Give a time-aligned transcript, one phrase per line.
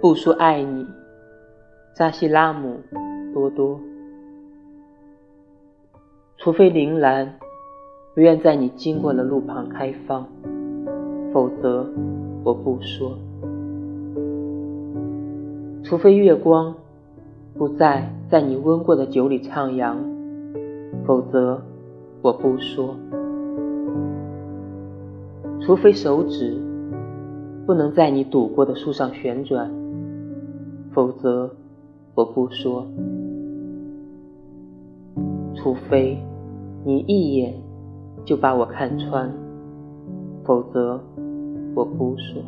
[0.00, 0.86] 不说爱你，
[1.94, 2.78] 扎西拉姆
[3.32, 3.80] 多多。
[6.38, 7.34] 除非铃兰
[8.14, 10.26] 不愿在你经过的路旁开放，
[11.32, 11.86] 否则
[12.42, 13.18] 我不说。
[15.82, 16.74] 除非月光
[17.54, 19.96] 不再在你温过的酒里徜徉，
[21.06, 21.62] 否则
[22.22, 22.96] 我不说。
[25.60, 26.58] 除非手指
[27.66, 29.70] 不能在你堵过的树上旋转，
[30.94, 31.50] 否则
[32.14, 32.86] 我不说。
[35.56, 36.16] 除非
[36.84, 37.54] 你一眼
[38.24, 39.28] 就把我看穿，
[40.44, 41.00] 否则
[41.74, 42.40] 我不说。